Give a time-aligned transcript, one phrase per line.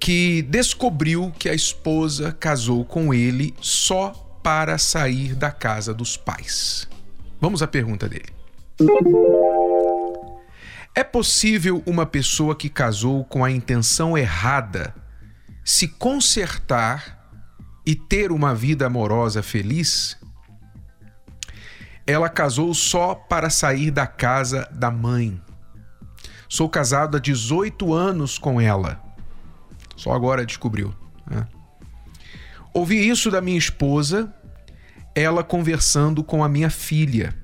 [0.00, 6.88] que descobriu que a esposa casou com ele só para sair da casa dos pais.
[7.38, 8.32] Vamos à pergunta dele.
[10.94, 14.94] É possível uma pessoa que casou com a intenção errada
[15.62, 17.20] se consertar
[17.84, 20.16] e ter uma vida amorosa feliz?
[22.06, 25.40] Ela casou só para sair da casa da mãe.
[26.48, 29.09] Sou casado há 18 anos com ela.
[30.00, 30.94] Só agora descobriu.
[31.30, 31.46] Né?
[32.72, 34.34] Ouvi isso da minha esposa,
[35.14, 37.36] ela conversando com a minha filha.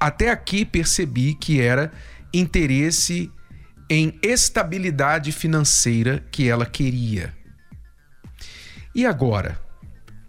[0.00, 1.92] Até aqui percebi que era
[2.34, 3.30] interesse
[3.88, 7.32] em estabilidade financeira que ela queria.
[8.92, 9.56] E agora?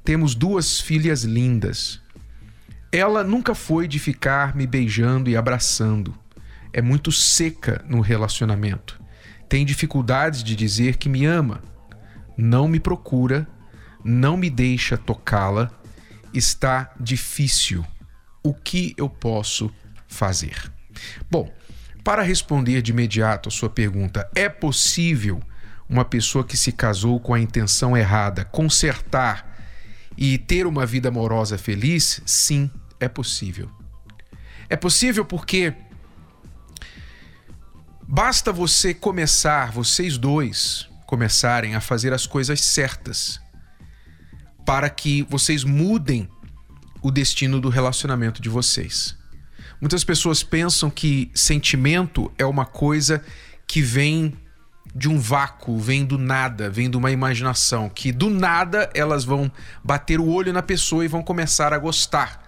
[0.03, 1.99] Temos duas filhas lindas.
[2.91, 6.13] Ela nunca foi de ficar me beijando e abraçando.
[6.71, 9.00] É muito seca no relacionamento
[9.51, 11.61] tem dificuldades de dizer que me ama,
[12.37, 13.45] não me procura,
[14.01, 15.69] não me deixa tocá-la,
[16.33, 17.85] está difícil.
[18.41, 19.69] O que eu posso
[20.07, 20.71] fazer?
[21.29, 21.53] Bom,
[22.01, 25.41] para responder de imediato a sua pergunta, é possível
[25.89, 29.61] uma pessoa que se casou com a intenção errada consertar
[30.17, 32.21] e ter uma vida amorosa feliz?
[32.25, 33.69] Sim, é possível.
[34.69, 35.73] É possível porque
[38.13, 43.39] Basta você começar, vocês dois começarem a fazer as coisas certas
[44.65, 46.27] para que vocês mudem
[47.01, 49.17] o destino do relacionamento de vocês.
[49.79, 53.23] Muitas pessoas pensam que sentimento é uma coisa
[53.65, 54.33] que vem
[54.93, 59.49] de um vácuo, vem do nada, vem de uma imaginação, que do nada elas vão
[59.81, 62.43] bater o olho na pessoa e vão começar a gostar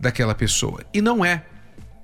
[0.00, 0.82] daquela pessoa.
[0.94, 1.44] E não é.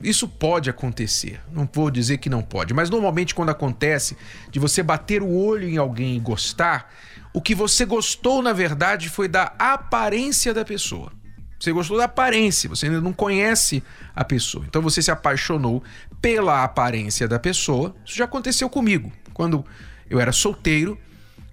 [0.03, 4.17] Isso pode acontecer, não vou dizer que não pode, mas normalmente quando acontece
[4.51, 6.91] de você bater o olho em alguém e gostar,
[7.35, 11.13] o que você gostou na verdade foi da aparência da pessoa.
[11.59, 13.83] Você gostou da aparência, você ainda não conhece
[14.17, 14.65] a pessoa.
[14.67, 15.83] Então você se apaixonou
[16.21, 17.95] pela aparência da pessoa.
[18.05, 19.13] Isso já aconteceu comigo.
[19.35, 19.63] Quando
[20.09, 20.99] eu era solteiro,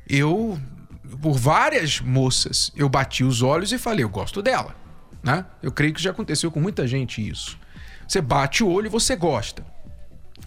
[0.07, 0.57] eu
[1.21, 4.75] por várias moças, eu bati os olhos e falei, eu gosto dela,
[5.23, 5.45] né?
[5.61, 7.57] Eu creio que já aconteceu com muita gente isso.
[8.07, 9.66] Você bate o olho e você gosta.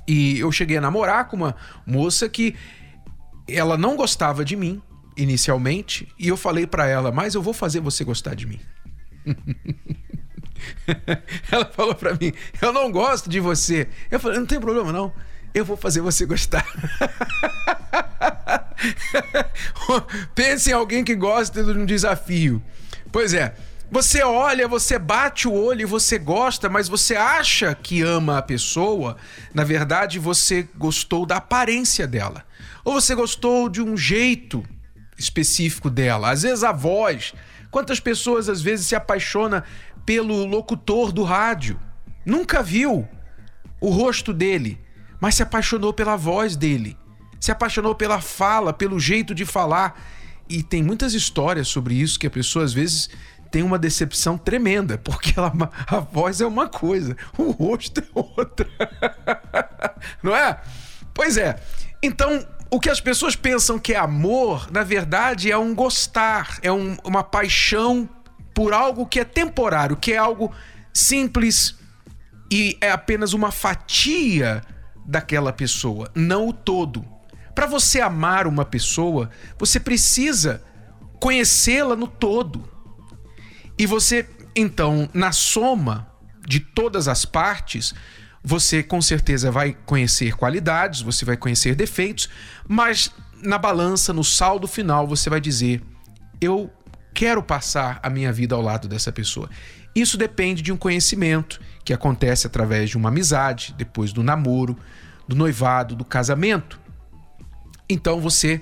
[0.07, 1.55] E eu cheguei a namorar com uma
[1.87, 2.57] moça que
[3.49, 4.83] ela não gostava de mim
[5.17, 8.61] inicialmente, e eu falei para ela: "Mas eu vou fazer você gostar de mim".
[11.51, 13.89] ela falou para mim: "Eu não gosto de você".
[14.11, 15.13] Eu falei: "Não tem problema não.
[15.53, 16.65] Eu vou fazer você gostar".
[20.35, 22.63] Pense em alguém que gosta de um desafio.
[23.13, 23.55] Pois é,
[23.91, 28.43] você olha, você bate o olho e você gosta, mas você acha que ama a
[28.43, 29.17] pessoa.
[29.53, 32.45] Na verdade, você gostou da aparência dela.
[32.85, 34.65] Ou você gostou de um jeito
[35.19, 36.31] específico dela.
[36.31, 37.35] Às vezes a voz.
[37.69, 39.65] Quantas pessoas às vezes se apaixona
[40.07, 41.79] pelo locutor do rádio?
[42.25, 43.09] Nunca viu
[43.81, 44.81] o rosto dele,
[45.21, 46.97] mas se apaixonou pela voz dele.
[47.41, 50.01] Se apaixonou pela fala, pelo jeito de falar.
[50.49, 53.09] E tem muitas histórias sobre isso que a pessoa às vezes
[53.51, 55.53] tem uma decepção tremenda, porque ela,
[55.87, 58.69] a voz é uma coisa, o rosto é outra.
[60.23, 60.61] Não é?
[61.13, 61.61] Pois é.
[62.03, 66.71] Então, o que as pessoas pensam que é amor, na verdade, é um gostar, é
[66.71, 68.09] um, uma paixão
[68.55, 70.53] por algo que é temporário, que é algo
[70.93, 71.77] simples
[72.51, 74.63] e é apenas uma fatia
[75.05, 77.05] daquela pessoa, não o todo.
[77.55, 80.63] Para você amar uma pessoa, você precisa
[81.19, 82.70] conhecê-la no todo.
[83.81, 86.07] E você, então, na soma
[86.47, 87.95] de todas as partes,
[88.45, 92.29] você com certeza vai conhecer qualidades, você vai conhecer defeitos,
[92.69, 93.11] mas
[93.43, 95.81] na balança, no saldo final, você vai dizer:
[96.43, 96.71] eu
[97.15, 99.49] quero passar a minha vida ao lado dessa pessoa.
[99.95, 104.77] Isso depende de um conhecimento que acontece através de uma amizade, depois do namoro,
[105.27, 106.79] do noivado, do casamento.
[107.89, 108.61] Então você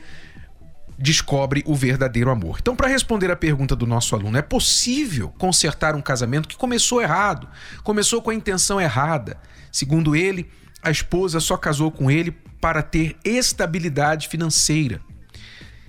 [0.99, 2.59] descobre o verdadeiro amor.
[2.61, 7.01] Então, para responder a pergunta do nosso aluno, é possível consertar um casamento que começou
[7.01, 7.49] errado,
[7.85, 9.39] começou com a intenção errada?
[9.71, 10.51] Segundo ele,
[10.83, 15.01] a esposa só casou com ele para ter estabilidade financeira.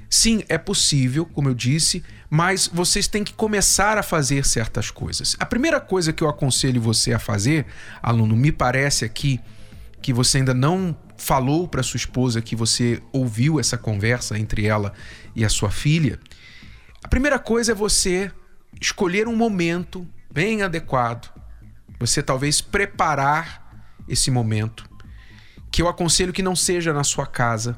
[0.08, 5.36] Sim, é possível, como eu disse, mas vocês têm que começar a fazer certas coisas.
[5.40, 7.66] A primeira coisa que eu aconselho você a fazer,
[8.02, 9.40] aluno, me parece aqui
[10.02, 14.94] que você ainda não falou para sua esposa que você ouviu essa conversa entre ela
[15.36, 16.20] e a sua filha.
[17.04, 18.32] A primeira coisa é você
[18.80, 21.30] escolher um momento bem adequado.
[22.00, 24.90] Você talvez preparar esse momento,
[25.72, 27.78] que eu aconselho que não seja na sua casa,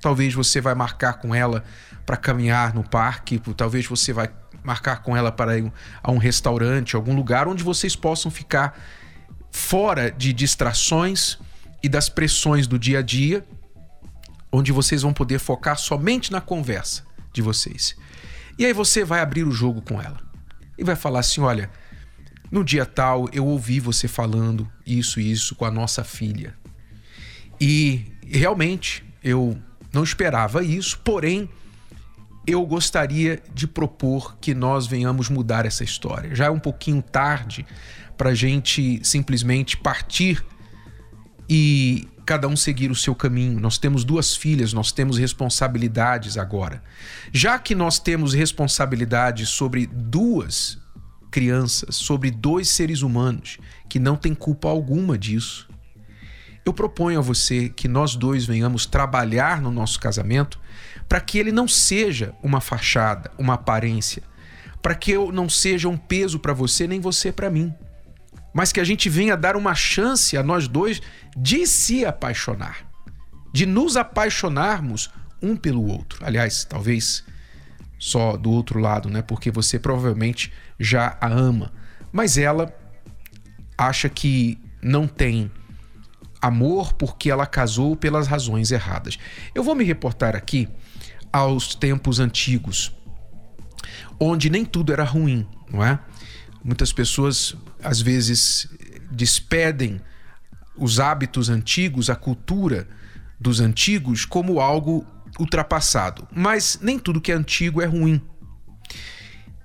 [0.00, 1.62] Talvez você vai marcar com ela
[2.06, 4.30] para caminhar no parque, talvez você vai
[4.64, 5.70] marcar com ela para ir
[6.02, 8.78] a um restaurante, algum lugar onde vocês possam ficar
[9.50, 11.38] fora de distrações
[11.82, 13.44] e das pressões do dia a dia,
[14.52, 17.96] onde vocês vão poder focar somente na conversa de vocês.
[18.58, 20.20] E aí você vai abrir o jogo com ela
[20.76, 21.70] e vai falar assim: olha,
[22.50, 26.54] no dia tal eu ouvi você falando isso e isso com a nossa filha.
[27.60, 29.60] E realmente eu
[29.92, 31.48] não esperava isso, porém,
[32.46, 36.34] eu gostaria de propor que nós venhamos mudar essa história.
[36.34, 37.66] Já é um pouquinho tarde
[38.16, 40.44] para a gente simplesmente partir
[41.52, 43.58] e cada um seguir o seu caminho.
[43.58, 46.80] Nós temos duas filhas, nós temos responsabilidades agora.
[47.32, 50.78] Já que nós temos responsabilidades sobre duas
[51.28, 53.58] crianças, sobre dois seres humanos
[53.88, 55.68] que não têm culpa alguma disso,
[56.64, 60.60] eu proponho a você que nós dois venhamos trabalhar no nosso casamento
[61.08, 64.22] para que ele não seja uma fachada, uma aparência,
[64.80, 67.74] para que eu não seja um peso para você nem você para mim,
[68.52, 71.00] mas que a gente venha dar uma chance a nós dois
[71.36, 72.86] de se apaixonar,
[73.52, 75.10] de nos apaixonarmos
[75.42, 76.24] um pelo outro.
[76.24, 77.24] Aliás, talvez
[77.98, 79.22] só do outro lado, né?
[79.22, 81.72] Porque você provavelmente já a ama,
[82.12, 82.74] mas ela
[83.76, 85.50] acha que não tem
[86.40, 89.18] amor porque ela casou pelas razões erradas.
[89.54, 90.68] Eu vou me reportar aqui
[91.32, 92.92] aos tempos antigos,
[94.18, 95.98] onde nem tudo era ruim, não é?
[96.64, 98.68] Muitas pessoas às vezes
[99.10, 100.00] despedem
[100.76, 102.88] os hábitos antigos, a cultura
[103.38, 105.06] dos antigos como algo
[105.38, 108.20] ultrapassado, mas nem tudo que é antigo é ruim.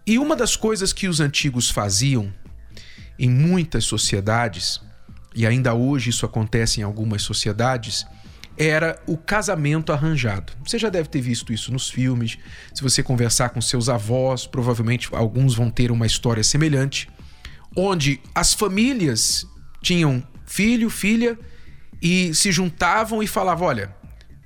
[0.05, 2.31] E uma das coisas que os antigos faziam
[3.17, 4.79] em muitas sociedades
[5.35, 8.07] e ainda hoje isso acontece em algumas sociedades,
[8.57, 10.53] era o casamento arranjado.
[10.65, 12.37] Você já deve ter visto isso nos filmes.
[12.73, 17.09] Se você conversar com seus avós, provavelmente alguns vão ter uma história semelhante,
[17.75, 19.45] onde as famílias
[19.81, 21.37] tinham filho, filha
[22.01, 23.95] e se juntavam e falavam: olha,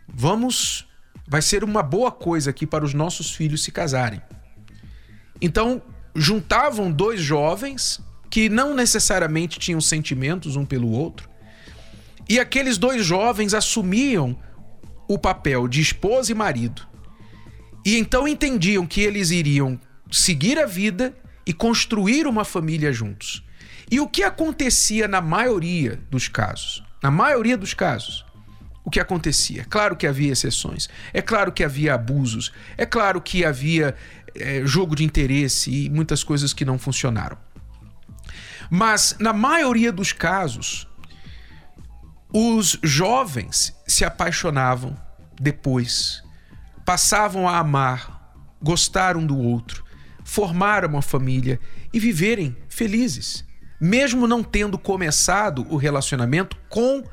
[0.07, 0.87] vamos,
[1.27, 4.21] vai ser uma boa coisa aqui para os nossos filhos se casarem.
[5.41, 5.81] Então
[6.15, 11.29] juntavam dois jovens que não necessariamente tinham sentimentos um pelo outro.
[12.27, 14.37] E aqueles dois jovens assumiam
[15.07, 16.87] o papel de esposa e marido.
[17.83, 19.79] E então entendiam que eles iriam
[20.11, 21.15] seguir a vida
[21.49, 23.43] e construir uma família juntos.
[23.89, 26.83] E o que acontecia na maioria dos casos?
[27.01, 28.23] Na maioria dos casos,
[28.85, 29.65] o que acontecia?
[29.67, 33.95] Claro que havia exceções, é claro que havia abusos, é claro que havia
[34.35, 37.39] é, jogo de interesse e muitas coisas que não funcionaram.
[38.69, 40.87] Mas, na maioria dos casos,
[42.31, 44.95] os jovens se apaixonavam
[45.41, 46.23] depois,
[46.85, 49.88] passavam a amar, gostar um do outro,
[50.29, 51.59] formar uma família
[51.91, 53.43] e viverem felizes,
[53.81, 57.03] mesmo não tendo começado o relacionamento com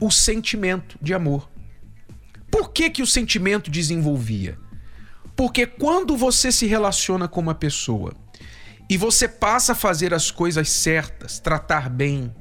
[0.00, 1.50] o sentimento de amor.
[2.50, 4.58] Por que, que o sentimento desenvolvia?
[5.36, 8.14] Porque quando você se relaciona com uma pessoa
[8.88, 12.34] e você passa a fazer as coisas certas, tratar bem,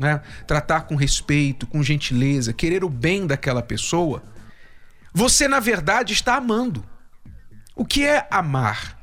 [0.00, 0.20] né?
[0.48, 4.20] tratar com respeito, com gentileza, querer o bem daquela pessoa,
[5.14, 6.84] você na verdade está amando.
[7.76, 8.95] O que é amar?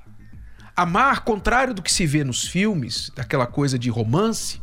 [0.75, 4.59] Amar, contrário do que se vê nos filmes, daquela coisa de romance,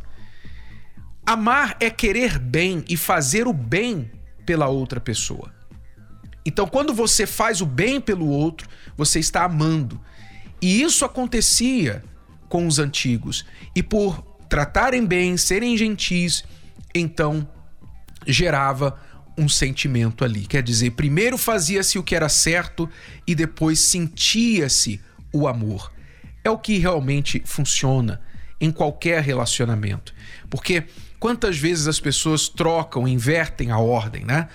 [1.25, 4.11] amar é querer bem e fazer o bem
[4.45, 5.53] pela outra pessoa.
[6.45, 10.01] Então, quando você faz o bem pelo outro, você está amando.
[10.61, 12.03] E isso acontecia
[12.49, 13.45] com os antigos.
[13.75, 16.43] E por tratarem bem, serem gentis,
[16.93, 17.47] então
[18.27, 18.99] gerava
[19.37, 20.45] um sentimento ali.
[20.45, 22.89] Quer dizer, primeiro fazia-se o que era certo
[23.25, 24.99] e depois sentia-se
[25.31, 25.91] o amor.
[26.43, 28.21] É o que realmente funciona
[28.59, 30.13] em qualquer relacionamento.
[30.49, 30.83] Porque
[31.19, 34.47] quantas vezes as pessoas trocam, invertem a ordem, né?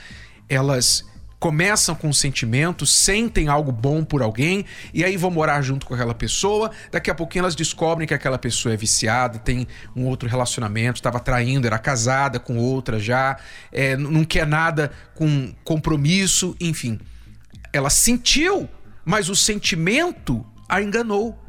[0.48, 1.04] Elas
[1.38, 5.94] começam com um sentimento, sentem algo bom por alguém e aí vão morar junto com
[5.94, 6.70] aquela pessoa.
[6.90, 11.20] Daqui a pouquinho elas descobrem que aquela pessoa é viciada, tem um outro relacionamento, estava
[11.20, 13.36] traindo, era casada com outra já,
[13.70, 16.98] é, não quer nada com compromisso, enfim.
[17.72, 18.68] Ela sentiu,
[19.04, 21.45] mas o sentimento a enganou.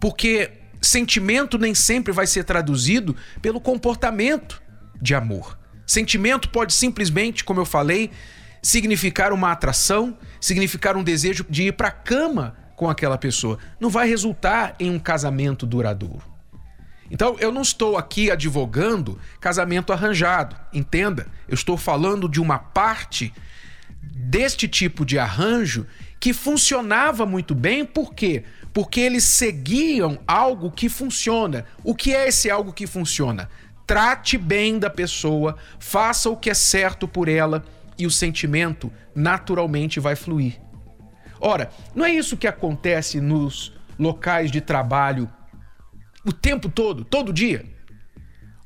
[0.00, 4.60] Porque sentimento nem sempre vai ser traduzido pelo comportamento
[5.00, 5.58] de amor.
[5.86, 8.10] Sentimento pode simplesmente, como eu falei,
[8.62, 13.58] significar uma atração, significar um desejo de ir para a cama com aquela pessoa.
[13.78, 16.22] Não vai resultar em um casamento duradouro.
[17.10, 21.26] Então, eu não estou aqui advogando casamento arranjado, entenda.
[21.48, 23.34] Eu estou falando de uma parte
[24.00, 25.86] deste tipo de arranjo
[26.20, 28.44] que funcionava muito bem, por quê?
[28.44, 28.59] Porque
[29.00, 31.66] eles seguiam algo que funciona.
[31.82, 33.48] O que é esse algo que funciona?
[33.86, 37.64] Trate bem da pessoa, faça o que é certo por ela
[37.98, 40.60] e o sentimento naturalmente vai fluir.
[41.40, 45.28] Ora, não é isso que acontece nos locais de trabalho
[46.24, 47.64] o tempo todo, todo dia?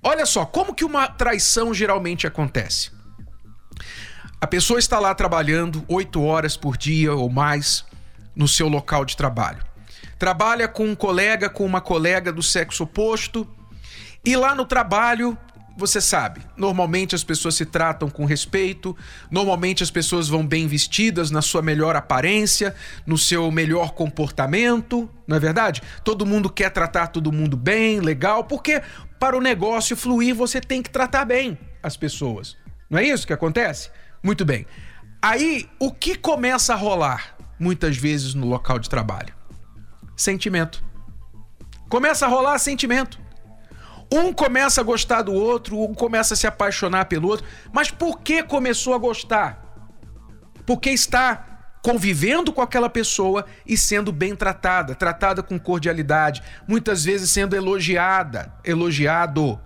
[0.03, 2.91] Olha só, como que uma traição geralmente acontece?
[4.41, 7.85] A pessoa está lá trabalhando oito horas por dia ou mais
[8.37, 9.65] no seu local de trabalho.
[10.25, 13.47] Trabalha com um colega, com uma colega do sexo oposto,
[14.25, 15.37] e lá no trabalho
[15.77, 18.97] você sabe, normalmente as pessoas se tratam com respeito,
[19.31, 22.75] normalmente as pessoas vão bem vestidas, na sua melhor aparência,
[23.07, 25.83] no seu melhor comportamento, não é verdade?
[26.03, 28.81] Todo mundo quer tratar todo mundo bem, legal, porque
[29.21, 32.57] para o negócio fluir você tem que tratar bem as pessoas.
[32.89, 33.91] Não é isso que acontece?
[34.23, 34.65] Muito bem.
[35.21, 39.44] Aí, o que começa a rolar muitas vezes no local de trabalho?
[40.17, 40.83] Sentimento.
[41.89, 43.21] Começa a rolar sentimento.
[44.13, 47.47] Um começa a gostar do outro, um começa a se apaixonar pelo outro.
[47.73, 49.65] Mas por que começou a gostar?
[50.67, 57.31] Porque está convivendo com aquela pessoa e sendo bem tratada, tratada com cordialidade, muitas vezes
[57.31, 59.61] sendo elogiada, elogiado.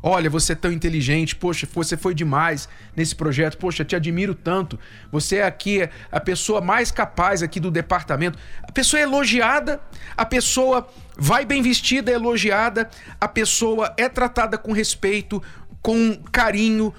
[0.00, 4.78] Olha, você é tão inteligente, poxa, você foi demais nesse projeto, poxa, te admiro tanto.
[5.10, 8.38] Você é aqui a pessoa mais capaz aqui do departamento.
[8.62, 9.80] A pessoa é elogiada,
[10.16, 12.88] a pessoa vai bem vestida, é elogiada,
[13.20, 15.42] a pessoa é tratada com respeito,
[15.82, 16.94] com carinho.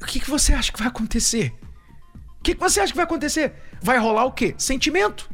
[0.00, 1.52] O que, que você acha que vai acontecer?
[2.38, 3.52] O que, que você acha que vai acontecer?
[3.80, 4.54] Vai rolar o quê?
[4.56, 5.28] Sentimento.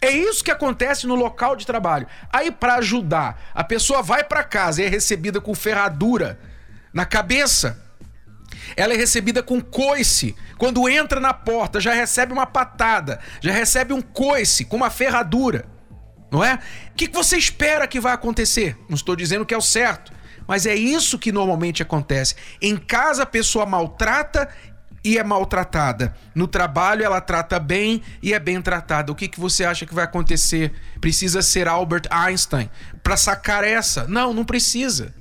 [0.00, 2.06] É isso que acontece no local de trabalho.
[2.32, 6.38] Aí, para ajudar, a pessoa vai para casa e é recebida com ferradura
[6.92, 7.82] na cabeça.
[8.76, 10.36] Ela é recebida com coice.
[10.56, 15.66] Quando entra na porta, já recebe uma patada, já recebe um coice com uma ferradura.
[16.30, 16.58] Não é?
[16.90, 18.76] O que você espera que vai acontecer?
[18.88, 20.12] Não estou dizendo que é o certo,
[20.46, 22.34] mas é isso que normalmente acontece.
[22.60, 24.48] Em casa a pessoa maltrata
[25.04, 26.14] e é maltratada.
[26.34, 29.12] No trabalho ela trata bem e é bem tratada.
[29.12, 30.72] O que, que você acha que vai acontecer?
[31.00, 32.68] Precisa ser Albert Einstein
[33.02, 34.06] para sacar essa?
[34.06, 35.14] Não, não precisa.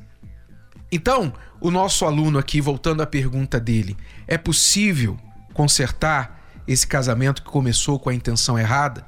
[0.91, 5.17] Então, o nosso aluno aqui, voltando à pergunta dele, é possível
[5.53, 9.05] consertar esse casamento que começou com a intenção errada?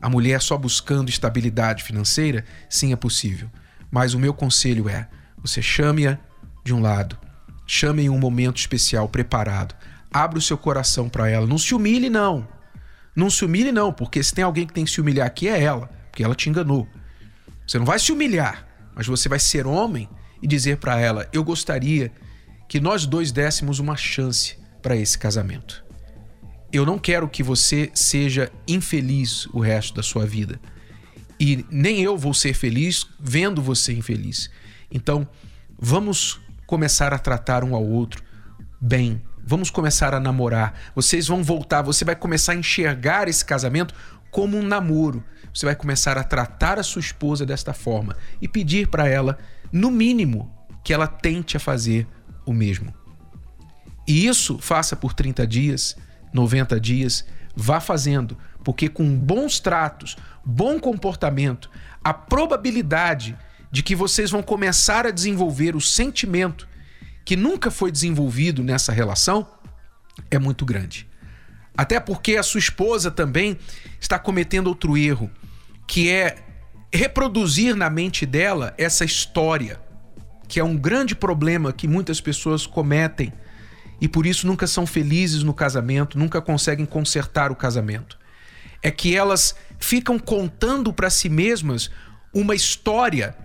[0.00, 2.44] A mulher só buscando estabilidade financeira?
[2.68, 3.50] Sim, é possível.
[3.90, 5.08] Mas o meu conselho é:
[5.42, 6.18] você chame-a
[6.64, 7.18] de um lado,
[7.66, 9.74] chame em um momento especial preparado
[10.12, 11.46] Abra o seu coração para ela.
[11.46, 12.46] Não se humilhe, não.
[13.14, 15.60] Não se humilhe, não, porque se tem alguém que tem que se humilhar aqui é
[15.60, 16.86] ela, porque ela te enganou.
[17.66, 20.08] Você não vai se humilhar, mas você vai ser homem
[20.42, 22.12] e dizer para ela: Eu gostaria
[22.68, 25.84] que nós dois dessemos uma chance para esse casamento.
[26.72, 30.60] Eu não quero que você seja infeliz o resto da sua vida.
[31.40, 34.50] E nem eu vou ser feliz vendo você infeliz.
[34.90, 35.26] Então,
[35.78, 38.22] vamos começar a tratar um ao outro
[38.80, 40.78] bem, Vamos começar a namorar.
[40.94, 43.94] Vocês vão voltar, você vai começar a enxergar esse casamento
[44.30, 45.24] como um namoro.
[45.54, 49.38] Você vai começar a tratar a sua esposa desta forma e pedir para ela,
[49.72, 52.06] no mínimo, que ela tente a fazer
[52.44, 52.92] o mesmo.
[54.06, 55.96] E isso faça por 30 dias,
[56.30, 57.24] 90 dias,
[57.56, 61.70] vá fazendo, porque com bons tratos, bom comportamento,
[62.04, 63.34] a probabilidade
[63.72, 66.68] de que vocês vão começar a desenvolver o sentimento
[67.28, 69.46] que nunca foi desenvolvido nessa relação
[70.30, 71.06] é muito grande.
[71.76, 73.58] Até porque a sua esposa também
[74.00, 75.30] está cometendo outro erro,
[75.86, 76.36] que é
[76.90, 79.78] reproduzir na mente dela essa história,
[80.48, 83.30] que é um grande problema que muitas pessoas cometem
[84.00, 88.18] e por isso nunca são felizes no casamento, nunca conseguem consertar o casamento.
[88.82, 91.90] É que elas ficam contando para si mesmas
[92.32, 93.36] uma história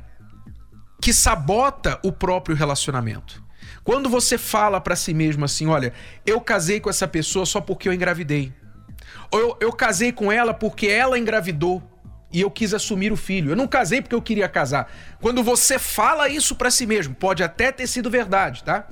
[1.02, 3.43] que sabota o próprio relacionamento.
[3.84, 5.94] Quando você fala para si mesmo assim, olha,
[6.26, 8.54] eu casei com essa pessoa só porque eu engravidei.
[9.30, 11.84] Ou eu, eu casei com ela porque ela engravidou
[12.32, 13.52] e eu quis assumir o filho.
[13.52, 14.92] Eu não casei porque eu queria casar.
[15.22, 18.88] Quando você fala isso para si mesmo, pode até ter sido verdade, tá?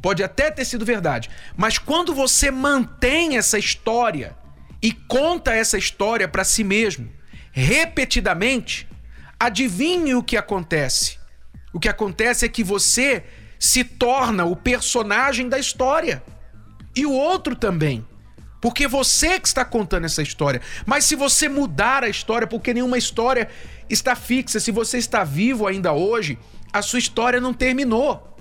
[0.00, 1.28] Pode até ter sido verdade.
[1.56, 4.36] Mas quando você mantém essa história
[4.80, 7.10] e conta essa história para si mesmo,
[7.50, 8.88] repetidamente,
[9.38, 11.18] adivinhe o que acontece.
[11.72, 13.24] O que acontece é que você
[13.58, 16.22] se torna o personagem da história.
[16.94, 18.06] E o outro também.
[18.60, 20.60] Porque você que está contando essa história.
[20.84, 23.48] Mas se você mudar a história, porque nenhuma história
[23.88, 26.38] está fixa, se você está vivo ainda hoje,
[26.72, 28.36] a sua história não terminou.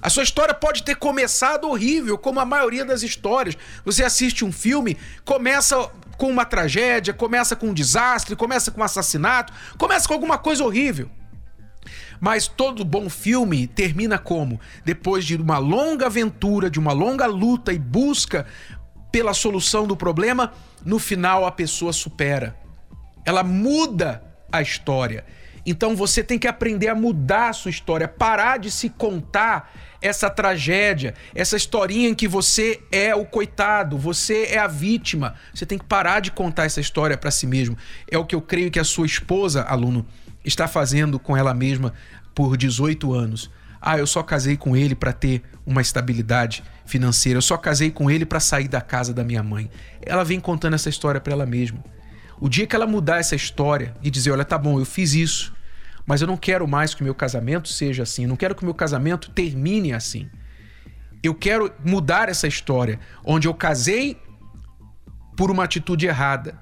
[0.00, 3.56] A sua história pode ter começado horrível, como a maioria das histórias.
[3.84, 8.84] Você assiste um filme, começa com uma tragédia, começa com um desastre, começa com um
[8.84, 11.10] assassinato, começa com alguma coisa horrível.
[12.20, 14.60] Mas todo bom filme termina como?
[14.84, 18.46] Depois de uma longa aventura, de uma longa luta e busca
[19.10, 20.52] pela solução do problema,
[20.84, 22.56] no final a pessoa supera.
[23.24, 25.24] Ela muda a história.
[25.64, 30.30] Então você tem que aprender a mudar a sua história, parar de se contar essa
[30.30, 35.34] tragédia, essa historinha em que você é o coitado, você é a vítima.
[35.52, 37.76] Você tem que parar de contar essa história para si mesmo.
[38.08, 40.06] É o que eu creio que a sua esposa, aluno,
[40.46, 41.92] está fazendo com ela mesma
[42.34, 43.50] por 18 anos.
[43.80, 47.38] Ah, eu só casei com ele para ter uma estabilidade financeira.
[47.38, 49.70] Eu só casei com ele para sair da casa da minha mãe.
[50.02, 51.84] Ela vem contando essa história para ela mesma.
[52.40, 55.54] O dia que ela mudar essa história e dizer, olha, tá bom, eu fiz isso,
[56.04, 58.62] mas eu não quero mais que o meu casamento seja assim, eu não quero que
[58.62, 60.28] o meu casamento termine assim.
[61.22, 64.20] Eu quero mudar essa história, onde eu casei
[65.36, 66.58] por uma atitude errada,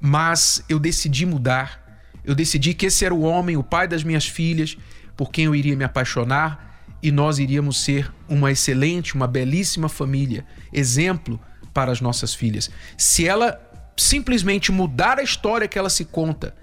[0.00, 1.81] mas eu decidi mudar.
[2.24, 4.76] Eu decidi que esse era o homem, o pai das minhas filhas,
[5.16, 10.46] por quem eu iria me apaixonar e nós iríamos ser uma excelente, uma belíssima família,
[10.72, 11.40] exemplo
[11.74, 12.70] para as nossas filhas.
[12.96, 13.60] Se ela
[13.96, 16.54] simplesmente mudar a história que ela se conta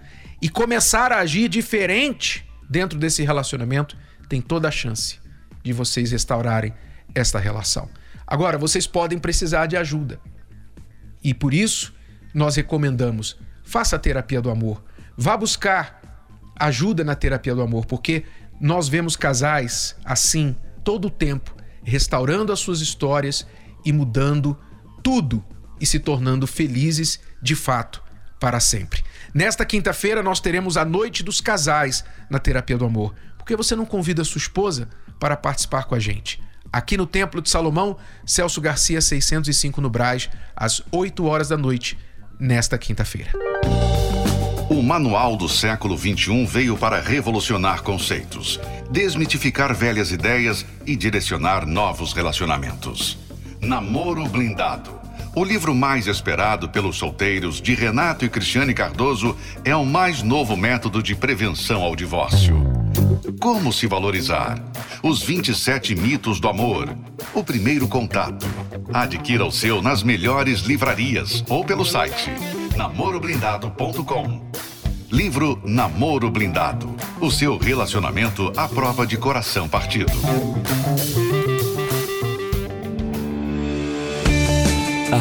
[0.41, 3.97] e começar a agir diferente dentro desse relacionamento,
[4.29, 5.19] tem toda a chance
[5.63, 6.73] de vocês restaurarem
[7.13, 7.89] esta relação.
[8.25, 10.19] Agora, vocês podem precisar de ajuda.
[11.23, 11.93] E por isso,
[12.33, 14.83] nós recomendamos: faça a terapia do amor.
[15.21, 15.99] Vá buscar
[16.57, 18.23] ajuda na terapia do amor, porque
[18.57, 21.53] nós vemos casais assim todo o tempo,
[21.83, 23.45] restaurando as suas histórias
[23.83, 24.57] e mudando
[25.03, 25.43] tudo
[25.77, 28.01] e se tornando felizes de fato
[28.39, 29.03] para sempre.
[29.33, 33.13] Nesta quinta-feira nós teremos a Noite dos Casais na Terapia do Amor.
[33.37, 34.87] Por que você não convida sua esposa
[35.19, 36.41] para participar com a gente?
[36.71, 41.99] Aqui no Templo de Salomão, Celso Garcia 605 no Braz, às 8 horas da noite,
[42.39, 43.31] nesta quinta-feira.
[44.69, 48.59] O Manual do Século XXI veio para revolucionar conceitos,
[48.91, 53.17] desmitificar velhas ideias e direcionar novos relacionamentos.
[53.59, 54.91] Namoro Blindado.
[55.35, 60.55] O livro mais esperado pelos solteiros de Renato e Cristiane Cardoso é o mais novo
[60.55, 62.55] método de prevenção ao divórcio.
[63.41, 64.63] Como se valorizar?
[65.01, 66.95] Os 27 mitos do amor.
[67.33, 68.45] O primeiro contato.
[68.93, 72.31] Adquira o seu nas melhores livrarias ou pelo site
[72.79, 74.39] namoroblindado.com.
[75.11, 76.95] Livro Namoro Blindado.
[77.19, 80.13] O seu relacionamento à prova de coração partido.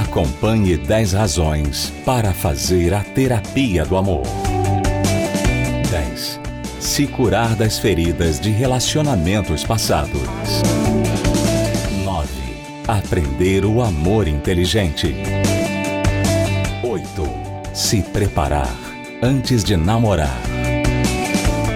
[0.05, 4.23] Acompanhe 10 razões para fazer a terapia do amor.
[5.91, 6.41] 10.
[6.79, 10.23] Se curar das feridas de relacionamentos passados.
[12.05, 12.29] 9.
[12.87, 15.38] Aprender o amor inteligente.
[17.89, 18.69] 8 se preparar
[19.23, 20.39] antes de namorar.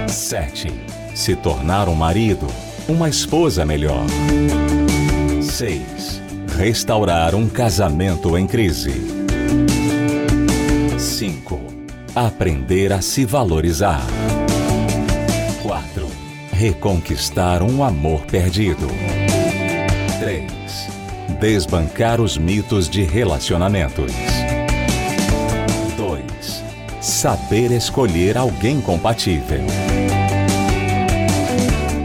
[0.06, 0.70] 7.
[1.14, 2.46] Se tornar um marido,
[2.86, 4.04] uma esposa melhor.
[5.40, 6.20] 6.
[6.58, 8.92] Restaurar um casamento em crise.
[10.98, 11.58] 5.
[12.14, 14.02] Aprender a se valorizar.
[15.62, 16.06] 4.
[16.52, 18.86] Reconquistar um amor perdido.
[20.20, 20.52] 3.
[21.40, 24.31] Desbancar os mitos de relacionamentos.
[27.02, 29.58] Saber escolher alguém compatível.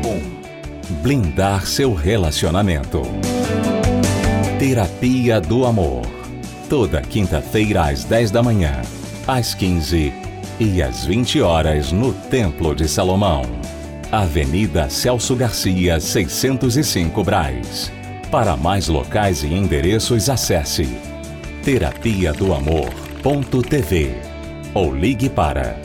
[0.04, 0.08] 1.
[0.10, 3.04] Um, blindar seu relacionamento.
[4.58, 6.02] Terapia do Amor.
[6.68, 8.82] Toda quinta-feira às 10 da manhã,
[9.28, 10.12] às 15
[10.60, 13.44] e às 20 horas no Templo de Salomão.
[14.12, 17.92] Avenida Celso Garcia, 605 Braz.
[18.32, 20.90] Para mais locais e endereços, acesse
[21.64, 24.27] terapia do amor.tv
[24.78, 25.76] ou ligue para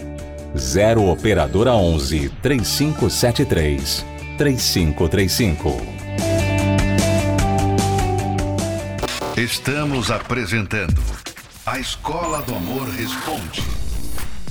[0.54, 4.04] 0 operadora 11 3573
[4.36, 5.80] 3535.
[9.34, 11.02] Estamos apresentando
[11.64, 13.62] A Escola do Amor Responde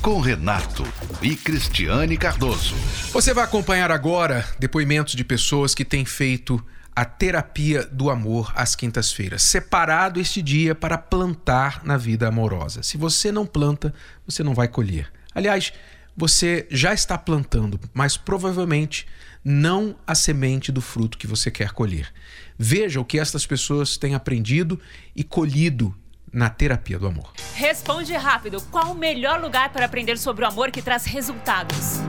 [0.02, 0.84] com Renato
[1.22, 2.74] e Cristiane Cardoso.
[3.14, 6.60] Você vai acompanhar agora depoimentos de pessoas que têm feito
[6.96, 12.84] a terapia do amor às quintas-feiras, separado este dia para plantar na vida amorosa.
[12.84, 13.94] Se você não planta,
[14.26, 15.12] você não vai colher.
[15.34, 15.72] Aliás,
[16.16, 19.08] você já está plantando, mas provavelmente
[19.44, 22.14] não a semente do fruto que você quer colher.
[22.58, 24.80] Veja o que estas pessoas têm aprendido
[25.16, 25.96] e colhido
[26.32, 27.34] na terapia do amor.
[27.56, 32.02] Responde rápido: qual o melhor lugar para aprender sobre o amor que traz resultados?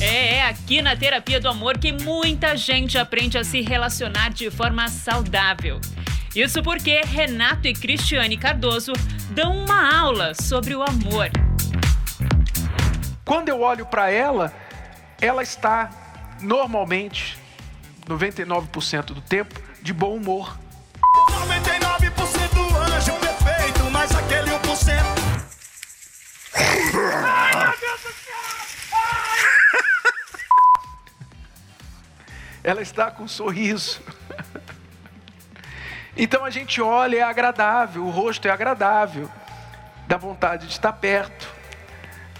[0.00, 4.48] É, é aqui na terapia do amor que muita gente aprende a se relacionar de
[4.50, 5.80] forma saudável.
[6.34, 8.92] Isso porque Renato e Cristiane Cardoso
[9.30, 11.30] dão uma aula sobre o amor.
[13.24, 14.54] Quando eu olho para ela,
[15.20, 15.90] ela está
[16.40, 17.36] normalmente
[18.06, 20.56] 99% do tempo de bom humor.
[21.28, 25.28] 99% anjo perfeito, mas aquele 1%.
[26.54, 28.67] Ai, meu Deus do céu!
[32.68, 34.02] Ela está com um sorriso.
[36.20, 39.30] Então a gente olha, é agradável, o rosto é agradável,
[40.08, 41.48] dá vontade de estar perto.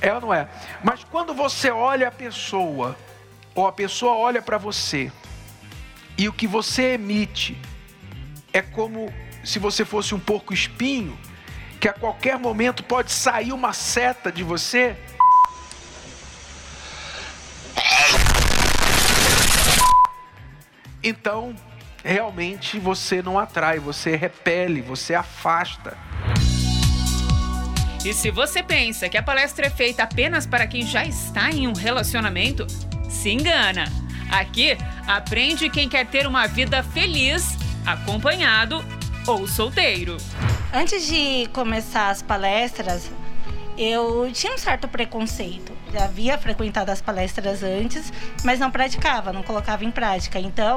[0.01, 0.49] É ou não é?
[0.83, 2.97] Mas quando você olha a pessoa,
[3.55, 5.13] ou a pessoa olha para você,
[6.19, 7.57] e o que você emite
[8.53, 9.15] é como
[9.45, 11.17] se você fosse um porco espinho,
[11.81, 14.97] que a qualquer momento pode sair uma seta de você.
[21.09, 21.55] Então,
[22.05, 25.97] realmente você não atrai, você repele, você afasta.
[28.05, 31.67] E se você pensa que a palestra é feita apenas para quem já está em
[31.67, 32.67] um relacionamento,
[33.09, 33.91] se engana.
[34.31, 38.85] Aqui aprende quem quer ter uma vida feliz, acompanhado
[39.27, 40.19] ou solteiro.
[40.71, 43.11] Antes de começar as palestras,
[43.79, 45.73] eu tinha um certo preconceito.
[45.93, 48.13] Já havia frequentado as palestras antes,
[48.45, 50.39] mas não praticava, não colocava em prática.
[50.39, 50.77] Então,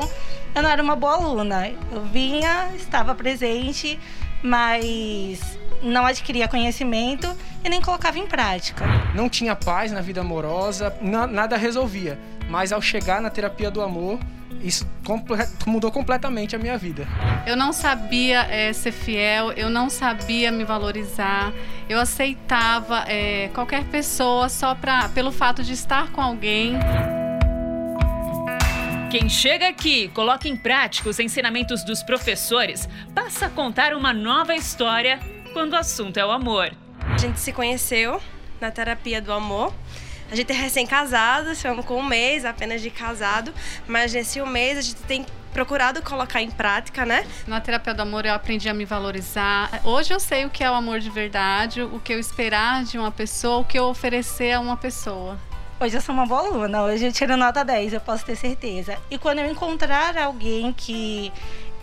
[0.55, 1.69] eu não era uma boa aluna.
[1.91, 3.99] Eu vinha, estava presente,
[4.41, 7.27] mas não adquiria conhecimento
[7.63, 8.85] e nem colocava em prática.
[9.13, 12.17] Não tinha paz na vida amorosa, na, nada resolvia.
[12.51, 14.19] Mas ao chegar na terapia do amor,
[14.61, 17.07] isso comple mudou completamente a minha vida.
[17.47, 21.53] Eu não sabia é, ser fiel, eu não sabia me valorizar,
[21.87, 26.77] eu aceitava é, qualquer pessoa só pra, pelo fato de estar com alguém.
[29.09, 34.53] Quem chega aqui, coloca em prática os ensinamentos dos professores, passa a contar uma nova
[34.53, 35.19] história
[35.53, 36.73] quando o assunto é o amor.
[36.99, 38.21] A gente se conheceu
[38.59, 39.73] na terapia do amor.
[40.31, 43.53] A gente é recém-casado, estamos com um mês apenas de casado,
[43.85, 47.27] mas nesse um mês a gente tem procurado colocar em prática, né?
[47.45, 49.81] Na terapia do amor eu aprendi a me valorizar.
[49.83, 52.97] Hoje eu sei o que é o amor de verdade, o que eu esperar de
[52.97, 55.37] uma pessoa, o que eu oferecer a uma pessoa.
[55.81, 58.97] Hoje eu sou uma boa aluna, hoje eu tiro nota 10, eu posso ter certeza.
[59.09, 61.29] E quando eu encontrar alguém que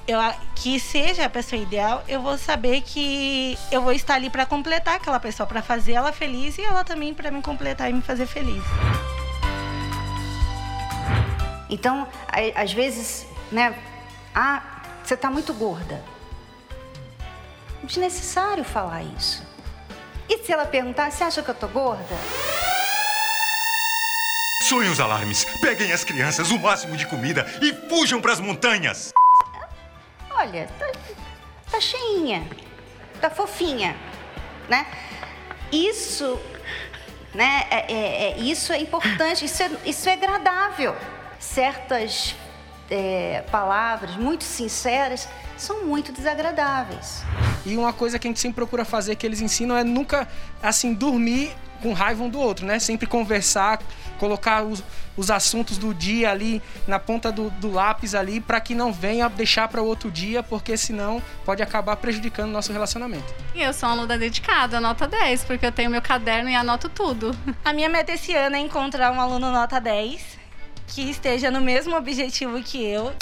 [0.09, 0.19] eu,
[0.55, 4.97] que seja a pessoa ideal, eu vou saber que eu vou estar ali para completar
[4.97, 8.25] aquela pessoa, para fazer ela feliz e ela também para me completar e me fazer
[8.25, 8.65] feliz.
[11.69, 12.09] Então,
[12.55, 13.75] às vezes, né?
[14.35, 14.63] Ah,
[15.05, 16.03] você está muito gorda.
[17.85, 19.47] Desnecessário falar isso.
[20.27, 22.17] E se ela perguntar, você acha que eu tô gorda?
[24.63, 29.13] Soem os alarmes, peguem as crianças, o máximo de comida e fujam para as montanhas.
[30.49, 30.91] Olha, tá,
[31.71, 32.43] tá cheinha,
[33.21, 33.95] tá fofinha,
[34.67, 34.87] né?
[35.71, 36.41] Isso,
[37.35, 37.67] né?
[37.71, 40.97] É, é, é, isso é importante, isso é, isso é agradável.
[41.39, 42.35] Certas
[42.91, 47.23] é, palavras muito sinceras são muito desagradáveis.
[47.67, 50.27] E uma coisa que a gente sempre procura fazer, que eles ensinam, é nunca,
[50.63, 52.79] assim, dormir com raiva um do outro, né?
[52.79, 53.81] Sempre conversar,
[54.19, 54.83] colocar os,
[55.17, 59.29] os assuntos do dia ali na ponta do, do lápis ali, para que não venha
[59.29, 63.35] deixar para o outro dia, porque senão pode acabar prejudicando o nosso relacionamento.
[63.55, 66.89] E eu sou uma aluna dedicada, nota 10, porque eu tenho meu caderno e anoto
[66.89, 67.37] tudo.
[67.65, 70.39] A minha meta esse ano é encontrar um aluno nota 10
[70.87, 73.13] que esteja no mesmo objetivo que eu.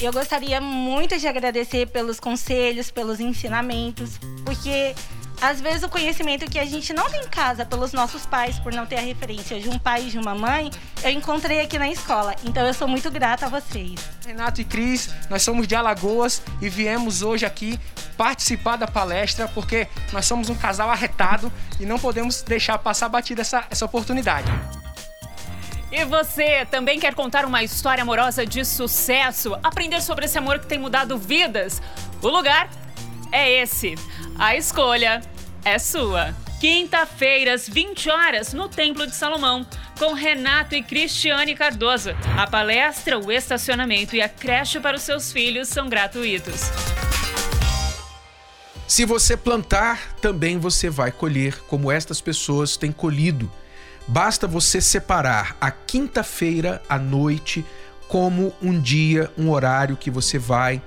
[0.00, 4.94] Eu gostaria muito de agradecer pelos conselhos, pelos ensinamentos, porque
[5.44, 8.72] às vezes o conhecimento que a gente não tem em casa pelos nossos pais, por
[8.72, 10.70] não ter a referência de um pai e de uma mãe,
[11.02, 12.34] eu encontrei aqui na escola.
[12.44, 14.00] Então eu sou muito grata a vocês.
[14.26, 17.78] Renato e Cris, nós somos de Alagoas e viemos hoje aqui
[18.16, 23.42] participar da palestra porque nós somos um casal arretado e não podemos deixar passar batida
[23.42, 24.50] essa, essa oportunidade.
[25.92, 29.54] E você também quer contar uma história amorosa de sucesso?
[29.62, 31.82] Aprender sobre esse amor que tem mudado vidas?
[32.22, 32.70] O lugar
[33.30, 33.94] é esse.
[34.38, 35.20] A escolha
[35.64, 36.34] é sua.
[36.60, 39.66] Quinta-feiras, 20 horas, no Templo de Salomão,
[39.98, 42.10] com Renato e Cristiane Cardoso.
[42.36, 46.70] A palestra, o estacionamento e a creche para os seus filhos são gratuitos.
[48.86, 53.50] Se você plantar, também você vai colher, como estas pessoas têm colhido.
[54.06, 57.64] Basta você separar a quinta-feira à noite
[58.06, 60.82] como um dia, um horário que você vai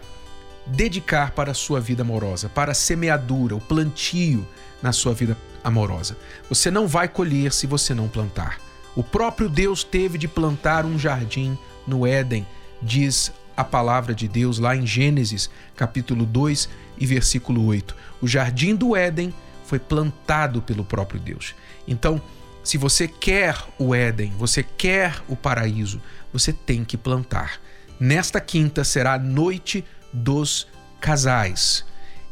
[0.67, 4.47] dedicar para a sua vida amorosa, para a semeadura, o plantio
[4.81, 6.17] na sua vida amorosa.
[6.49, 8.59] Você não vai colher se você não plantar.
[8.95, 12.45] O próprio Deus teve de plantar um jardim no Éden,
[12.81, 17.95] diz a palavra de Deus lá em Gênesis, capítulo 2 e versículo 8.
[18.21, 19.33] O jardim do Éden
[19.65, 21.53] foi plantado pelo próprio Deus.
[21.87, 22.21] Então,
[22.63, 27.59] se você quer o Éden, você quer o paraíso, você tem que plantar.
[27.99, 30.67] Nesta quinta será a noite dos
[30.99, 31.85] casais.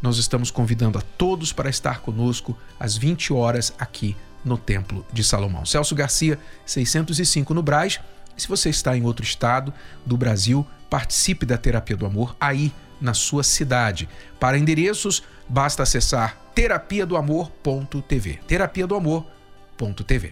[0.06, 5.24] Nós estamos convidando a todos para estar conosco às 20 horas aqui no Templo de
[5.24, 5.66] Salomão.
[5.66, 8.00] Celso Garcia, 605 no Braz.
[8.38, 9.74] E se você está em outro estado
[10.06, 14.08] do Brasil, participe da Terapia do Amor aí na sua cidade.
[14.40, 18.42] Para endereços, basta acessar terapia do amor.tv.
[18.48, 20.32] Terapia do amor.tv.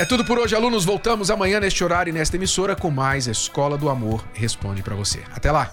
[0.00, 0.84] É tudo por hoje, alunos.
[0.84, 5.22] Voltamos amanhã neste horário e nesta emissora com mais Escola do Amor Responde para você.
[5.32, 5.72] Até lá.